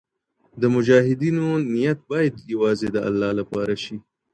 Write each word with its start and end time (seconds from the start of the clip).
د 0.61 0.63
مجاهدینو 0.75 1.47
نیت 1.73 1.99
باید 2.11 2.35
یوازي 2.53 2.87
د 2.91 2.97
الله 3.07 3.29
دپاره 3.39 3.75
سي. 3.83 3.95